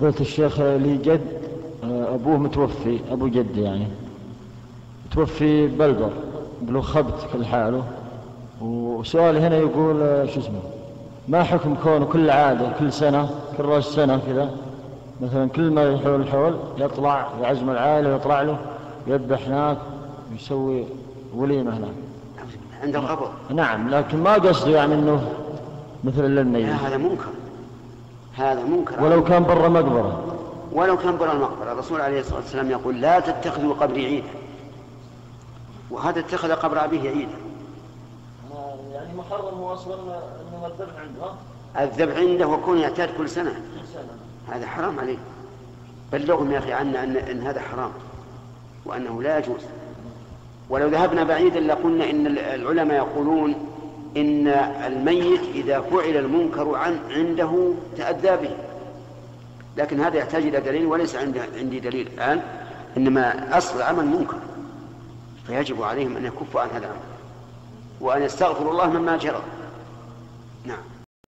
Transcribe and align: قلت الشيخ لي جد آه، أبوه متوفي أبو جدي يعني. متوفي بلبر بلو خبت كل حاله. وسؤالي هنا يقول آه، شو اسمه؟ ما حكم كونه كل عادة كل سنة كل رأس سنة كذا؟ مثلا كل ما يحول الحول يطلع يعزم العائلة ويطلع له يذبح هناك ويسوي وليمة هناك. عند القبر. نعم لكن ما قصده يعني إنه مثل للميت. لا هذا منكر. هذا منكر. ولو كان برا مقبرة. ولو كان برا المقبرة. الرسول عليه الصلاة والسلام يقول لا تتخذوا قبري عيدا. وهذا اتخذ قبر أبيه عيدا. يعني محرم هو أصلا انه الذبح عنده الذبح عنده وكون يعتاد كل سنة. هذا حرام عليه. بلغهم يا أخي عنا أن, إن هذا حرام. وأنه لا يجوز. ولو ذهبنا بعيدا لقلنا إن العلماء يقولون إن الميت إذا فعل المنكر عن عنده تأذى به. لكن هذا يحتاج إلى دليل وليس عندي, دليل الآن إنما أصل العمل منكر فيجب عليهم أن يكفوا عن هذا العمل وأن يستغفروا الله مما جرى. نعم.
قلت 0.00 0.20
الشيخ 0.20 0.60
لي 0.60 0.96
جد 0.96 1.20
آه، 1.84 2.14
أبوه 2.14 2.38
متوفي 2.38 2.98
أبو 3.10 3.28
جدي 3.28 3.62
يعني. 3.62 3.86
متوفي 5.10 5.66
بلبر 5.66 6.10
بلو 6.62 6.80
خبت 6.82 7.14
كل 7.32 7.44
حاله. 7.44 7.84
وسؤالي 8.60 9.40
هنا 9.40 9.56
يقول 9.56 10.02
آه، 10.02 10.26
شو 10.26 10.40
اسمه؟ 10.40 10.60
ما 11.28 11.42
حكم 11.42 11.74
كونه 11.74 12.04
كل 12.04 12.30
عادة 12.30 12.72
كل 12.78 12.92
سنة 12.92 13.30
كل 13.58 13.64
رأس 13.64 13.84
سنة 13.84 14.20
كذا؟ 14.26 14.50
مثلا 15.20 15.48
كل 15.48 15.70
ما 15.70 15.92
يحول 15.92 16.20
الحول 16.20 16.54
يطلع 16.78 17.28
يعزم 17.42 17.70
العائلة 17.70 18.12
ويطلع 18.12 18.42
له 18.42 18.58
يذبح 19.06 19.46
هناك 19.48 19.78
ويسوي 20.32 20.84
وليمة 21.36 21.76
هناك. 21.76 21.90
عند 22.82 22.96
القبر. 22.96 23.30
نعم 23.54 23.90
لكن 23.90 24.18
ما 24.18 24.34
قصده 24.34 24.76
يعني 24.76 24.94
إنه 24.94 25.28
مثل 26.04 26.22
للميت. 26.22 26.66
لا 26.66 26.88
هذا 26.88 26.96
منكر. 26.96 27.24
هذا 28.38 28.62
منكر. 28.62 29.04
ولو 29.04 29.24
كان 29.24 29.44
برا 29.44 29.68
مقبرة. 29.68 30.38
ولو 30.72 30.96
كان 30.96 31.16
برا 31.16 31.32
المقبرة. 31.32 31.72
الرسول 31.72 32.00
عليه 32.00 32.20
الصلاة 32.20 32.36
والسلام 32.36 32.70
يقول 32.70 33.00
لا 33.00 33.20
تتخذوا 33.20 33.74
قبري 33.74 34.06
عيدا. 34.06 34.28
وهذا 35.90 36.20
اتخذ 36.20 36.52
قبر 36.52 36.84
أبيه 36.84 37.10
عيدا. 37.10 37.38
يعني 38.92 39.18
محرم 39.18 39.58
هو 39.58 39.74
أصلا 39.74 39.94
انه 39.94 40.66
الذبح 40.66 40.92
عنده 41.00 41.32
الذبح 41.78 42.16
عنده 42.16 42.46
وكون 42.46 42.78
يعتاد 42.78 43.08
كل 43.18 43.28
سنة. 43.28 43.62
هذا 44.48 44.66
حرام 44.66 45.00
عليه. 45.00 45.18
بلغهم 46.12 46.52
يا 46.52 46.58
أخي 46.58 46.72
عنا 46.72 47.04
أن, 47.04 47.16
إن 47.16 47.40
هذا 47.40 47.60
حرام. 47.60 47.90
وأنه 48.86 49.22
لا 49.22 49.38
يجوز. 49.38 49.60
ولو 50.70 50.88
ذهبنا 50.88 51.24
بعيدا 51.24 51.60
لقلنا 51.60 52.10
إن 52.10 52.26
العلماء 52.26 52.96
يقولون 52.96 53.54
إن 54.16 54.48
الميت 54.86 55.40
إذا 55.54 55.80
فعل 55.80 56.16
المنكر 56.16 56.74
عن 56.74 56.98
عنده 57.10 57.72
تأذى 57.96 58.36
به. 58.36 58.56
لكن 59.76 60.00
هذا 60.00 60.16
يحتاج 60.16 60.42
إلى 60.42 60.60
دليل 60.60 60.86
وليس 60.86 61.16
عندي, 61.16 61.80
دليل 61.80 62.06
الآن 62.06 62.42
إنما 62.96 63.58
أصل 63.58 63.76
العمل 63.76 64.06
منكر 64.06 64.38
فيجب 65.46 65.82
عليهم 65.82 66.16
أن 66.16 66.24
يكفوا 66.24 66.60
عن 66.60 66.68
هذا 66.68 66.78
العمل 66.78 67.00
وأن 68.00 68.22
يستغفروا 68.22 68.72
الله 68.72 68.90
مما 68.90 69.16
جرى. 69.16 69.42
نعم. 70.64 70.97